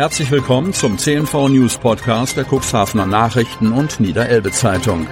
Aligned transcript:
Herzlich 0.00 0.30
willkommen 0.30 0.72
zum 0.72 0.96
CNV 0.96 1.50
News 1.50 1.76
Podcast 1.76 2.38
der 2.38 2.46
Cuxhavener 2.46 3.04
Nachrichten 3.04 3.70
und 3.70 4.00
Niederelbe 4.00 4.50
Zeitung. 4.50 5.06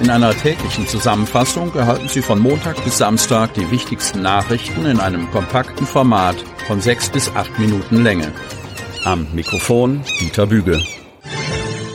In 0.00 0.08
einer 0.08 0.32
täglichen 0.36 0.86
Zusammenfassung 0.86 1.74
erhalten 1.74 2.08
Sie 2.08 2.22
von 2.22 2.38
Montag 2.38 2.84
bis 2.84 2.98
Samstag 2.98 3.54
die 3.54 3.68
wichtigsten 3.72 4.22
Nachrichten 4.22 4.86
in 4.86 5.00
einem 5.00 5.28
kompakten 5.32 5.84
Format 5.84 6.36
von 6.68 6.80
sechs 6.80 7.10
bis 7.10 7.28
acht 7.34 7.58
Minuten 7.58 8.04
Länge. 8.04 8.30
Am 9.02 9.26
Mikrofon 9.34 10.04
Dieter 10.20 10.46
Büge. 10.46 10.80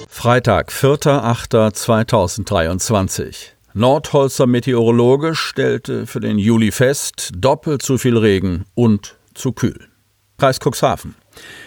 Freitag, 0.10 0.74
4.8.2023. 0.74 3.52
Nordholzer 3.74 4.46
Meteorologe 4.46 5.36
stellte 5.36 6.06
für 6.06 6.20
den 6.20 6.38
Juli 6.38 6.74
fest, 6.74 7.32
doppelt 7.34 7.82
so 7.82 7.98
viel 7.98 8.18
Regen 8.18 8.66
und 8.76 9.16
zu 9.34 9.54
kühl. 9.54 9.88
Kreis 10.42 10.58
Cuxhaven. 10.60 11.14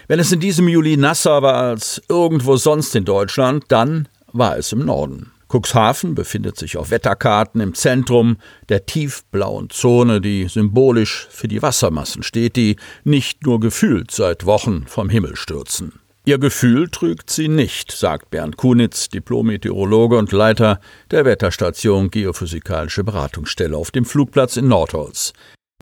Wenn 0.09 0.19
es 0.19 0.33
in 0.33 0.41
diesem 0.41 0.67
Juli 0.67 0.97
nasser 0.97 1.43
war 1.43 1.55
als 1.55 2.03
irgendwo 2.09 2.57
sonst 2.57 2.97
in 2.97 3.05
Deutschland, 3.05 3.67
dann 3.69 4.09
war 4.33 4.59
es 4.59 4.73
im 4.73 4.85
Norden. 4.85 5.31
Cuxhaven 5.49 6.17
befindet 6.17 6.59
sich 6.59 6.77
auf 6.77 6.91
Wetterkarten 6.91 7.61
im 7.61 7.75
Zentrum 7.75 8.37
der 8.69 8.85
tiefblauen 8.85 9.71
Zone, 9.71 10.21
die 10.21 10.49
symbolisch 10.49 11.29
für 11.31 11.47
die 11.47 11.63
Wassermassen 11.63 12.25
steht, 12.25 12.57
die 12.57 12.75
nicht 13.05 13.47
nur 13.47 13.61
gefühlt 13.61 14.11
seit 14.11 14.45
Wochen 14.45 14.89
vom 14.89 15.09
Himmel 15.09 15.37
stürzen. 15.37 16.01
Ihr 16.25 16.39
Gefühl 16.39 16.89
trügt 16.89 17.31
sie 17.31 17.47
nicht, 17.47 17.93
sagt 17.93 18.31
Bernd 18.31 18.57
Kunitz, 18.57 19.09
Diplom-Meteorologe 19.09 20.19
und 20.19 20.33
Leiter 20.33 20.81
der 21.13 21.25
Wetterstation 21.25 22.11
Geophysikalische 22.11 23.05
Beratungsstelle 23.05 23.77
auf 23.77 23.93
dem 23.93 24.05
Flugplatz 24.05 24.57
in 24.57 24.67
Nordholz. 24.67 25.33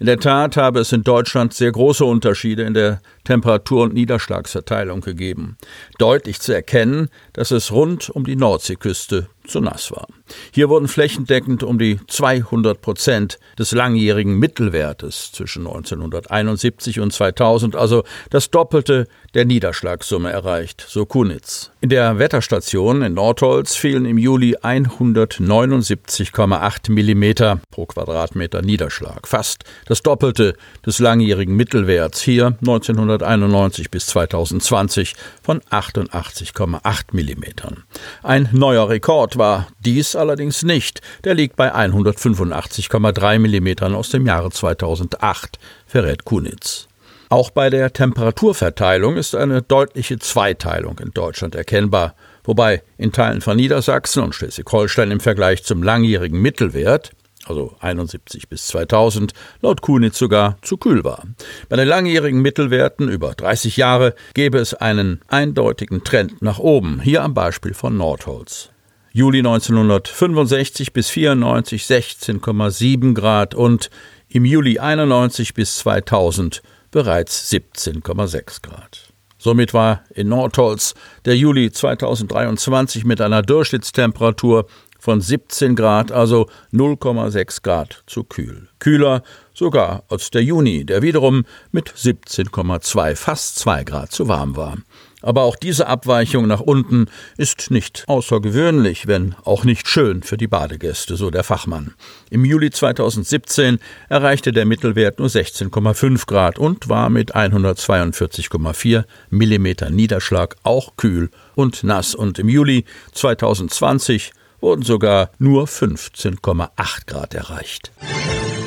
In 0.03 0.07
der 0.07 0.19
Tat 0.19 0.57
habe 0.57 0.81
es 0.81 0.91
in 0.91 1.05
Deutschland 1.05 1.55
sehr 1.55 1.71
große 1.71 2.05
Unterschiede 2.05 2.65
in 2.65 2.75
der 2.75 3.01
Temperatur- 3.23 3.85
und 3.85 3.95
Niederschlagsverteilung 3.95 5.01
gegeben. 5.01 5.57
Deutlich 5.97 6.41
zu 6.41 6.53
erkennen, 6.53 7.09
dass 7.35 7.53
es 7.53 7.71
rund 7.71 8.11
um 8.11 8.25
die 8.25 8.35
Nordseeküste 8.35 9.29
zu 9.47 9.61
nass 9.61 9.93
war. 9.93 10.07
Hier 10.53 10.69
wurden 10.69 10.89
flächendeckend 10.89 11.63
um 11.63 11.79
die 11.79 12.01
200 12.07 12.81
Prozent 12.81 13.39
des 13.59 13.73
langjährigen 13.73 14.39
Mittelwertes 14.39 15.33
zwischen 15.33 15.67
1971 15.67 17.01
und 17.01 17.13
2000, 17.13 17.77
also 17.77 18.05
das 18.31 18.51
Doppelte 18.51 19.07
der 19.35 19.45
Niederschlagssumme 19.45 20.31
erreicht, 20.31 20.87
so 20.89 21.05
Kunitz. 21.07 21.71
In 21.81 21.89
der 21.89 22.19
Wetterstation 22.19 23.03
in 23.03 23.15
Nordholz 23.15 23.75
fielen 23.75 24.05
im 24.05 24.19
Juli 24.19 24.57
179,8 24.57 26.93
Millimeter 26.93 27.61
pro 27.71 27.87
Quadratmeter 27.87 28.63
Niederschlag, 28.63 29.27
fast 29.27 29.65
das 29.87 30.03
Doppelte 30.03 30.55
des 30.87 30.99
langjährigen 30.99 31.57
Mittelwerts 31.57 32.21
hier 32.21 32.59
1991 32.61 33.91
bis 33.91 34.07
2020 34.07 35.15
von 35.43 35.61
88,8 35.63 37.05
Millimetern. 37.13 37.85
Ein 38.23 38.49
neuer 38.53 38.89
Rekord 38.89 39.32
Rekord 39.33 39.39
war 39.39 39.69
dies 39.81 40.17
allerdings 40.17 40.63
nicht. 40.63 41.01
Der 41.25 41.35
liegt 41.35 41.57
bei 41.57 41.75
185,3 41.75 43.39
mm 43.39 43.95
aus 43.95 44.11
dem 44.11 44.27
Jahre 44.27 44.51
2008, 44.51 45.59
verrät 45.87 46.25
Kunitz. 46.25 46.89
Auch 47.29 47.51
bei 47.51 47.71
der 47.71 47.93
Temperaturverteilung 47.93 49.17
ist 49.17 49.35
eine 49.35 49.63
deutliche 49.63 50.19
Zweiteilung 50.19 50.99
in 50.99 51.13
Deutschland 51.13 51.55
erkennbar, 51.55 52.15
wobei 52.45 52.83
in 52.99 53.13
Teilen 53.13 53.41
von 53.41 53.57
Niedersachsen 53.57 54.23
und 54.23 54.35
Schleswig-Holstein 54.35 55.11
im 55.11 55.21
Vergleich 55.21 55.65
zum 55.65 55.83
langjährigen 55.83 56.41
Mittelwert 56.41 57.13
also 57.47 57.75
71 57.81 58.49
bis 58.49 58.69
2000, 58.69 59.33
laut 59.63 59.83
Kunitz 59.83 60.17
sogar 60.17 60.59
zu 60.63 60.77
kühl 60.77 61.03
war. 61.03 61.25
Bei 61.69 61.75
den 61.75 61.89
langjährigen 61.89 62.41
Mittelwerten 62.41 63.09
über 63.09 63.35
30 63.35 63.77
Jahre 63.77 64.15
gäbe 64.35 64.59
es 64.59 64.75
einen 64.75 65.21
eindeutigen 65.27 66.05
Trend 66.05 66.41
nach 66.41 66.61
oben, 66.61 67.01
hier 67.01 67.25
am 67.25 67.35
Beispiel 67.35 67.75
von 67.75 67.97
Nordholz. 67.97 68.72
Juli 69.15 69.39
1965 69.41 70.95
bis 70.95 71.11
94 71.11 71.85
16,7 71.85 73.13
Grad 73.13 73.55
und 73.55 73.91
im 74.29 74.47
Juli 74.47 74.79
91 74.79 75.53
bis 75.53 75.77
2000 75.79 76.63
bereits 76.91 77.53
17,6 77.53 78.63
Grad. 78.63 79.13
Somit 79.37 79.75
war 79.75 80.05
in 80.15 80.29
Nordholz 80.29 80.95
der 81.27 81.37
Juli 81.37 81.71
2023 81.71 83.05
mit 83.05 83.21
einer 83.21 83.43
Durchschnittstemperatur 83.43 84.67
von 84.99 85.21
17 85.21 85.77
Grad, 85.77 86.11
also 86.11 86.49
0,6 86.73 87.63
Grad 87.63 88.05
zu 88.07 88.25
kühl. 88.25 88.69
Kühler 88.79 89.23
sogar 89.53 90.05
als 90.09 90.31
der 90.31 90.43
Juni, 90.43 90.87
der 90.87 91.03
wiederum 91.03 91.45
mit 91.71 91.91
17,2 91.91 93.17
fast 93.17 93.59
2 93.59 93.85
Grad 93.85 94.13
zu 94.13 94.29
warm 94.29 94.57
war. 94.57 94.79
Aber 95.23 95.43
auch 95.43 95.57
diese 95.57 95.87
Abweichung 95.87 96.47
nach 96.47 96.61
unten 96.61 97.07
ist 97.37 97.71
nicht 97.71 98.05
außergewöhnlich, 98.07 99.07
wenn 99.07 99.35
auch 99.45 99.65
nicht 99.65 99.89
schön 99.89 100.23
für 100.23 100.37
die 100.37 100.49
Badegäste, 100.49 101.17
so 101.17 101.31
der 101.31 101.45
Fachmann. 101.45 101.95
Im 102.31 102.45
Juli 102.45 102.71
2017 102.71 103.79
erreichte 104.09 104.53
der 104.53 104.67
Mittelwert 104.67 105.19
nur 105.19 105.29
16,5 105.29 106.27
Grad 106.27 106.59
und 106.59 106.89
war 106.89 107.09
mit 107.09 107.35
142,4 107.35 109.05
Millimeter 109.31 109.91
Niederschlag 109.91 110.57
auch 110.65 110.97
kühl 110.97 111.31
und 111.55 111.85
nass. 111.85 112.15
Und 112.15 112.39
im 112.39 112.49
Juli 112.49 112.85
2020 113.13 114.33
wurden 114.61 114.83
sogar 114.83 115.31
nur 115.39 115.67
15,8 115.67 117.07
Grad 117.07 117.35
erreicht. 117.35 117.93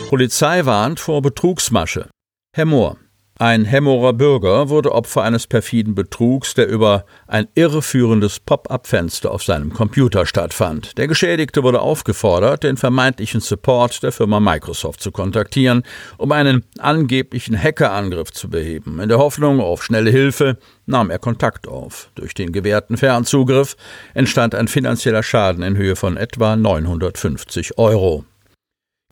Polizei 0.10 0.66
warnt 0.66 1.00
vor 1.00 1.22
Betrugsmasche. 1.22 2.10
Herr 2.54 2.66
Mohr. 2.66 2.98
Ein 3.38 3.66
Hemmerer 3.66 4.14
Bürger 4.14 4.70
wurde 4.70 4.94
Opfer 4.94 5.24
eines 5.24 5.46
perfiden 5.46 5.94
Betrugs, 5.94 6.54
der 6.54 6.70
über 6.70 7.04
ein 7.28 7.50
irreführendes 7.54 8.40
Pop-up-Fenster 8.40 9.30
auf 9.30 9.44
seinem 9.44 9.74
Computer 9.74 10.26
stattfand. 10.26 10.98
Der 10.98 11.10
Geschädigte 11.10 11.62
wurde 11.62 11.82
aufgefordert, 11.82 12.64
den 12.64 12.78
vermeintlichen 12.78 13.42
Support 13.42 14.04
der 14.04 14.14
Firma 14.14 14.40
Microsoft 14.40 15.02
zu 15.02 15.12
kontaktieren, 15.12 15.84
um 16.18 16.32
einen 16.32 16.64
angeblichen 16.80 17.62
Hackerangriff 17.62 18.32
zu 18.32 18.50
beheben. 18.50 19.02
In 19.02 19.10
der 19.10 19.18
Hoffnung 19.18 19.60
auf 19.60 19.84
schnelle 19.84 20.12
Hilfe 20.12 20.58
nahm 20.86 21.10
er 21.10 21.20
Kontakt 21.20 21.68
auf. 21.68 22.12
Durch 22.16 22.36
den 22.36 22.54
gewährten 22.54 22.96
Fernzugriff 22.96 23.76
entstand 24.14 24.56
ein 24.56 24.70
finanzieller 24.70 25.24
Schaden 25.24 25.62
in 25.62 25.76
Höhe 25.76 25.98
von 25.98 26.16
etwa 26.16 26.56
950 26.56 27.78
Euro. 27.78 28.24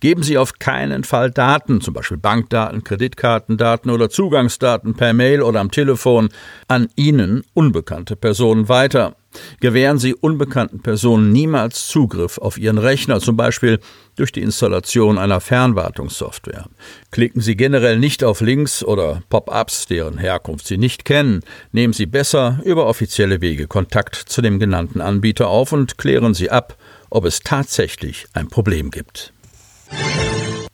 Geben 0.04 0.22
Sie 0.22 0.38
auf 0.38 0.60
keinen 0.60 1.06
Fall 1.06 1.32
Daten, 1.32 1.80
zum 1.80 1.94
Beispiel 1.94 2.18
Bankdaten, 2.18 2.84
Kreditkartendaten 2.84 3.90
oder 3.90 4.10
Zugangsdaten 4.10 4.96
per 4.96 5.14
Mail 5.14 5.42
oder 5.42 5.62
am 5.62 5.72
Telefon 5.72 6.28
an 6.68 6.90
Ihnen 6.98 7.46
unbekannte 7.54 8.18
Personen 8.18 8.68
weiter. 8.68 9.16
Gewähren 9.62 10.00
Sie 10.00 10.14
unbekannten 10.14 10.82
Personen 10.82 11.32
niemals 11.32 11.88
Zugriff 11.88 12.38
auf 12.38 12.58
Ihren 12.58 12.80
Rechner, 12.80 13.22
zum 13.22 13.38
Beispiel 13.38 13.80
durch 14.18 14.34
die 14.34 14.42
Installation 14.42 15.18
einer 15.18 15.40
Fernwartungssoftware. 15.40 16.66
Klicken 17.12 17.40
Sie 17.40 17.56
generell 17.56 17.98
nicht 17.98 18.26
auf 18.26 18.42
Links 18.42 18.84
oder 18.84 19.24
Pop-ups, 19.30 19.86
deren 19.86 20.18
Herkunft 20.18 20.68
Sie 20.68 20.78
nicht 20.78 21.06
kennen. 21.06 21.44
Nehmen 21.72 21.94
Sie 21.94 22.08
besser 22.08 22.60
über 22.66 22.88
offizielle 22.88 23.40
Wege 23.40 23.68
Kontakt 23.68 24.16
zu 24.16 24.42
dem 24.42 24.60
genannten 24.60 25.00
Anbieter 25.00 25.48
auf 25.48 25.72
und 25.72 25.98
klären 25.98 26.34
Sie 26.34 26.52
ab, 26.52 26.76
ob 27.10 27.24
es 27.24 27.40
tatsächlich 27.40 28.26
ein 28.34 28.50
Problem 28.50 28.92
gibt. 28.92 29.33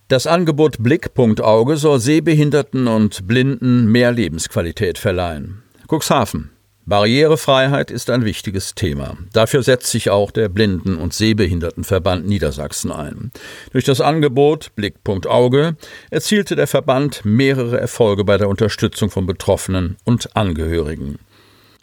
Das 0.10 0.26
Angebot 0.26 0.82
Blickpunktauge 0.82 1.78
soll 1.78 2.00
Sehbehinderten 2.00 2.88
und 2.88 3.28
Blinden 3.28 3.92
mehr 3.92 4.12
Lebensqualität 4.12 4.98
verleihen. 4.98 5.62
Cuxhaven. 5.88 6.50
Barrierefreiheit 6.88 7.92
ist 7.92 8.10
ein 8.10 8.26
wichtiges 8.26 8.74
Thema. 8.74 9.18
Dafür 9.34 9.62
setzt 9.62 9.92
sich 9.92 10.10
auch 10.10 10.32
der 10.32 10.50
Blinden- 10.50 10.98
und 10.98 11.14
Sehbehindertenverband 11.14 12.28
Niedersachsen 12.28 12.92
ein. 12.92 13.32
Durch 13.72 13.86
das 13.86 14.02
Angebot 14.02 14.72
Blickpunkt 14.76 15.28
Auge 15.28 15.76
erzielte 16.10 16.56
der 16.56 16.66
Verband 16.66 17.24
mehrere 17.24 17.80
Erfolge 17.80 18.26
bei 18.26 18.40
der 18.40 18.50
Unterstützung 18.50 19.12
von 19.12 19.28
Betroffenen 19.28 19.98
und 20.06 20.36
Angehörigen. 20.36 21.20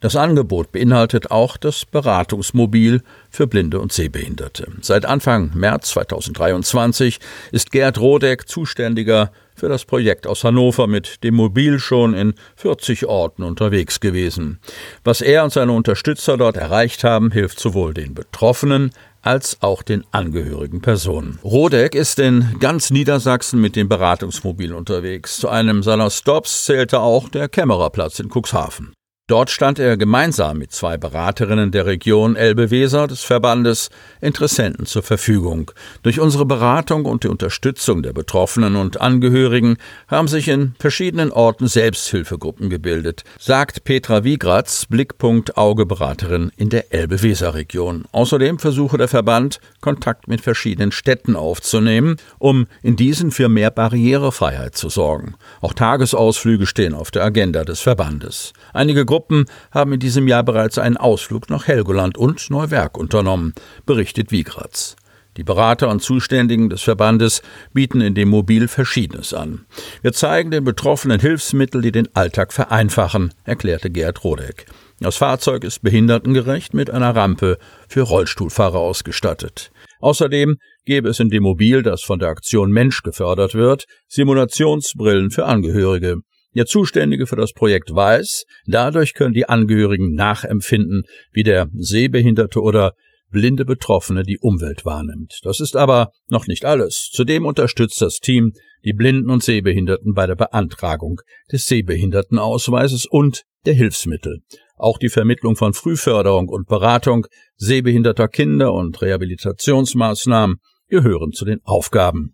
Das 0.01 0.15
Angebot 0.15 0.73
beinhaltet 0.73 1.31
auch 1.31 1.57
das 1.57 1.87
Beratungsmobil 1.87 3.03
für 3.31 3.47
Blinde 3.47 3.81
und 3.81 3.93
Sehbehinderte. 3.93 4.71
Seit 4.83 5.07
Anfang 5.07 5.53
März 5.55 5.91
2023 5.91 7.19
ist 7.51 7.73
Gerd 7.73 7.99
Rodeck 7.99 8.47
zuständiger 8.47 9.33
für 9.55 9.71
das 9.71 9.87
Projekt 9.87 10.27
aus 10.27 10.45
Hannover 10.45 10.87
mit 10.87 11.25
dem 11.25 11.35
Mobil 11.35 11.79
schon 11.79 12.13
in 12.13 12.35
40 12.57 13.07
Orten 13.07 13.43
unterwegs 13.43 13.99
gewesen. 14.01 14.61
Was 15.03 15.23
er 15.23 15.45
und 15.45 15.53
seine 15.53 15.73
Unterstützer 15.73 16.37
dort 16.37 16.59
erreicht 16.59 17.03
haben, 17.03 17.31
hilft 17.31 17.59
sowohl 17.59 17.95
den 17.95 18.13
Betroffenen 18.13 18.91
als 19.23 19.57
auch 19.63 19.83
den 19.83 20.05
angehörigen 20.13 20.83
Personen. 20.83 21.39
Rodeck 21.43 21.95
ist 21.95 22.19
in 22.19 22.57
ganz 22.61 22.91
Niedersachsen 22.91 23.61
mit 23.61 23.75
dem 23.75 23.89
Beratungsmobil 23.89 24.75
unterwegs. 24.75 25.39
Zu 25.39 25.49
einem 25.49 25.83
seiner 25.83 26.11
Stops 26.11 26.67
zählte 26.67 27.01
auch 27.01 27.31
der 27.31 27.49
Kämmererplatz 27.49 28.21
in 28.21 28.29
Cuxhaven. 28.29 28.96
Dort 29.29 29.51
stand 29.51 29.81
er 29.81 29.97
gemeinsam 29.97 30.59
mit 30.59 30.71
zwei 30.71 30.97
Beraterinnen 30.97 31.73
der 31.73 31.85
Region 31.85 32.37
Elbe-Weser 32.37 33.09
des 33.09 33.25
Verbandes 33.25 33.91
Interessenten 34.21 34.87
zur 34.87 35.03
Verfügung. 35.03 35.73
Durch 36.05 36.21
unsere 36.21 36.47
Beratung 36.47 37.07
und 37.07 37.25
die 37.25 37.29
Unterstützung 37.29 38.05
der 38.05 38.13
Betroffenen 38.13 38.77
und 38.77 39.01
Angehörigen 39.01 39.79
haben 40.07 40.29
sich 40.29 40.47
in 40.47 40.77
verschiedenen 40.79 41.33
Orten 41.33 41.67
Selbsthilfegruppen 41.67 42.71
gebildet, 42.71 43.25
sagt 43.37 43.83
Petra 43.83 44.23
Wiegratz, 44.23 44.87
Blickpunkt 44.87 45.57
Augeberaterin 45.57 46.53
in 46.57 46.69
der 46.69 46.93
Elbe-Weser-Region. 46.93 48.05
Außerdem 48.13 48.61
versuche 48.61 48.97
der 48.97 49.09
Verband, 49.09 49.59
Kontakt 49.81 50.29
mit 50.29 50.41
verschiedenen 50.41 50.93
Städten 50.93 51.35
aufzunehmen, 51.35 52.15
um 52.39 52.69
in 52.81 52.95
diesen 52.95 53.33
für 53.33 53.49
mehr 53.49 53.73
Barrierefreiheit 53.73 54.77
zu 54.77 54.89
sorgen. 54.89 55.35
Auch 55.61 55.73
Tagesausflüge 55.73 56.67
stehen 56.67 56.95
auf 56.95 57.11
der 57.11 57.25
Agenda 57.25 57.65
des 57.65 57.81
Verbandes. 57.81 58.53
Einige 58.73 59.05
Gruppen 59.17 59.47
haben 59.71 59.95
in 59.95 59.99
diesem 59.99 60.29
Jahr 60.29 60.43
bereits 60.43 60.77
einen 60.77 60.99
Ausflug 60.99 61.49
nach 61.49 61.67
Helgoland 61.67 62.19
und 62.19 62.51
Neuwerk 62.51 62.99
unternommen, 62.99 63.55
berichtet 63.87 64.31
Wiegratz. 64.31 64.95
Die 65.39 65.43
Berater 65.43 65.89
und 65.89 66.03
Zuständigen 66.03 66.69
des 66.69 66.83
Verbandes 66.83 67.41
bieten 67.73 68.03
in 68.03 68.15
dem 68.15 68.29
Mobil 68.29 68.69
Verschiedenes 68.69 69.33
an. 69.33 69.65
Wir 70.03 70.13
zeigen 70.13 70.51
den 70.51 70.65
Betroffenen 70.65 71.19
Hilfsmittel, 71.19 71.81
die 71.81 71.93
den 71.93 72.15
Alltag 72.15 72.53
vereinfachen, 72.53 73.33
erklärte 73.45 73.89
Gerd 73.89 74.23
Rodeck. 74.23 74.67
Das 75.01 75.17
Fahrzeug 75.17 75.65
ist 75.65 75.81
behindertengerecht 75.81 76.75
mit 76.75 76.91
einer 76.91 77.17
Rampe 77.17 77.57
für 77.89 78.03
Rollstuhlfahrer 78.03 78.79
ausgestattet. 78.79 79.71
Außerdem 80.01 80.57
gäbe 80.85 81.09
es 81.09 81.21
in 81.21 81.31
dem 81.31 81.45
Mobil, 81.45 81.83
das 81.83 82.03
von 82.03 82.19
der 82.19 82.29
Aktion 82.29 82.71
Mensch 82.71 83.03
gefördert 83.03 83.55
wird, 83.55 83.87
Simulationsbrillen 84.09 85.31
für 85.31 85.47
Angehörige. 85.47 86.17
Der 86.57 86.65
Zuständige 86.65 87.27
für 87.27 87.37
das 87.37 87.53
Projekt 87.53 87.95
weiß, 87.95 88.45
dadurch 88.65 89.13
können 89.13 89.35
die 89.35 89.47
Angehörigen 89.47 90.15
nachempfinden, 90.15 91.03
wie 91.31 91.43
der 91.43 91.69
sehbehinderte 91.75 92.63
oder 92.63 92.95
blinde 93.31 93.67
Betroffene 93.67 94.23
die 94.23 94.39
Umwelt 94.39 94.87
wahrnimmt. 94.87 95.41
Das 95.43 95.61
ist 95.61 95.77
aber 95.77 96.13
noch 96.31 96.47
nicht 96.47 96.65
alles. 96.65 97.11
Zudem 97.13 97.45
unterstützt 97.45 98.01
das 98.01 98.21
Team 98.21 98.53
die 98.87 98.95
Blinden 98.95 99.29
und 99.29 99.43
Sehbehinderten 99.43 100.15
bei 100.15 100.27
der 100.27 100.37
Beantragung 100.37 101.21
des 101.53 101.67
Sehbehindertenausweises 101.67 103.05
und 103.05 103.43
der 103.67 103.75
Hilfsmittel. 103.75 104.39
Auch 104.77 104.97
die 104.97 105.11
Vermittlung 105.11 105.57
von 105.57 105.75
Frühförderung 105.75 106.49
und 106.49 106.69
Beratung 106.69 107.27
sehbehinderter 107.57 108.29
Kinder 108.29 108.73
und 108.73 109.03
Rehabilitationsmaßnahmen 109.03 110.57
gehören 110.89 111.33
zu 111.33 111.45
den 111.45 111.61
Aufgaben. 111.65 112.33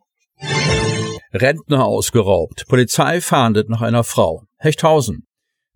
Rentner 1.33 1.85
ausgeraubt. 1.85 2.67
Polizei 2.69 3.21
fahndet 3.21 3.69
nach 3.69 3.83
einer 3.83 4.05
Frau. 4.05 4.43
Hechthausen. 4.59 5.27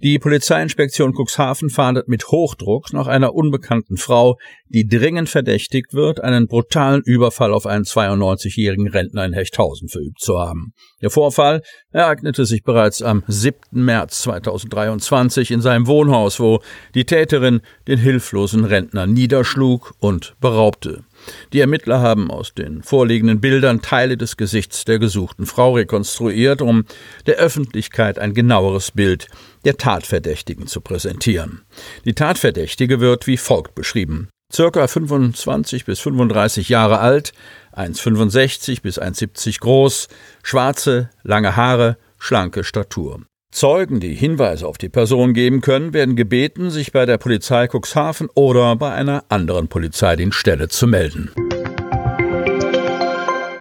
Die 0.02 0.18
Polizeiinspektion 0.18 1.14
Cuxhaven 1.14 1.70
fahndet 1.70 2.06
mit 2.06 2.28
Hochdruck 2.28 2.92
nach 2.92 3.06
einer 3.06 3.34
unbekannten 3.34 3.96
Frau, 3.96 4.36
die 4.68 4.86
dringend 4.86 5.30
verdächtigt 5.30 5.94
wird, 5.94 6.20
einen 6.22 6.48
brutalen 6.48 7.00
Überfall 7.00 7.54
auf 7.54 7.64
einen 7.64 7.84
92-jährigen 7.84 8.88
Rentner 8.88 9.24
in 9.24 9.32
Hechthausen 9.32 9.88
verübt 9.88 10.20
zu 10.20 10.38
haben. 10.38 10.74
Der 11.00 11.08
Vorfall 11.08 11.62
ereignete 11.92 12.44
sich 12.44 12.62
bereits 12.62 13.00
am 13.00 13.24
7. 13.26 13.56
März 13.70 14.20
2023 14.20 15.50
in 15.50 15.62
seinem 15.62 15.86
Wohnhaus, 15.86 16.40
wo 16.40 16.60
die 16.94 17.06
Täterin 17.06 17.62
den 17.88 17.98
hilflosen 17.98 18.66
Rentner 18.66 19.06
niederschlug 19.06 19.94
und 19.98 20.36
beraubte. 20.40 21.05
Die 21.52 21.60
Ermittler 21.60 22.00
haben 22.00 22.30
aus 22.30 22.54
den 22.54 22.82
vorliegenden 22.82 23.40
Bildern 23.40 23.82
Teile 23.82 24.16
des 24.16 24.36
Gesichts 24.36 24.84
der 24.84 24.98
gesuchten 24.98 25.46
Frau 25.46 25.74
rekonstruiert, 25.74 26.62
um 26.62 26.84
der 27.26 27.36
Öffentlichkeit 27.36 28.18
ein 28.18 28.34
genaueres 28.34 28.90
Bild 28.90 29.28
der 29.64 29.76
Tatverdächtigen 29.76 30.66
zu 30.66 30.80
präsentieren. 30.80 31.62
Die 32.04 32.14
Tatverdächtige 32.14 33.00
wird 33.00 33.26
wie 33.26 33.36
folgt 33.36 33.74
beschrieben. 33.74 34.28
Circa 34.52 34.86
25 34.86 35.84
bis 35.86 35.98
35 36.00 36.68
Jahre 36.68 37.00
alt, 37.00 37.32
1,65 37.74 38.80
bis 38.80 39.00
1,70 39.00 39.60
groß, 39.60 40.08
schwarze, 40.42 41.10
lange 41.24 41.56
Haare, 41.56 41.96
schlanke 42.18 42.62
Statur. 42.62 43.22
Zeugen, 43.56 44.00
die 44.00 44.14
Hinweise 44.14 44.68
auf 44.68 44.76
die 44.76 44.90
Person 44.90 45.32
geben 45.32 45.62
können, 45.62 45.94
werden 45.94 46.14
gebeten, 46.14 46.68
sich 46.68 46.92
bei 46.92 47.06
der 47.06 47.16
Polizei 47.16 47.66
Cuxhaven 47.66 48.28
oder 48.34 48.76
bei 48.76 48.92
einer 48.92 49.24
anderen 49.30 49.68
Polizeidienststelle 49.68 50.68
zu 50.68 50.86
melden. 50.86 51.30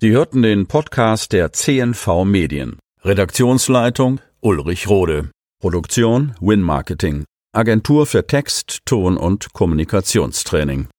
Sie 0.02 0.12
hörten 0.12 0.42
den 0.42 0.68
Podcast 0.68 1.32
der 1.32 1.54
CNV 1.54 2.26
Medien. 2.26 2.78
Redaktionsleitung 3.06 4.20
Ulrich 4.42 4.90
Rode. 4.90 5.32
Produktion 5.62 6.36
Win 6.42 6.62
Marketing. 6.62 7.24
Agentur 7.54 8.06
für 8.06 8.28
Text, 8.28 8.80
Ton 8.86 9.16
und 9.16 9.54
Kommunikationstraining. 9.54 10.90